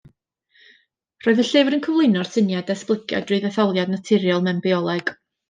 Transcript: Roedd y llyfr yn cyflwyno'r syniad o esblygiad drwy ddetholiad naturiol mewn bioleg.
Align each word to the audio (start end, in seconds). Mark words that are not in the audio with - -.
Roedd 1.25 1.41
y 1.43 1.45
llyfr 1.49 1.75
yn 1.77 1.83
cyflwyno'r 1.87 2.31
syniad 2.31 2.73
o 2.75 2.77
esblygiad 2.79 3.29
drwy 3.29 3.39
ddetholiad 3.45 3.93
naturiol 3.95 4.43
mewn 4.49 4.65
bioleg. 4.67 5.15